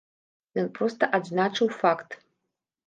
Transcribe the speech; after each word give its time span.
Ён 0.61 0.71
проста 0.79 1.11
адзначыў 1.19 1.67
факт. 1.85 2.21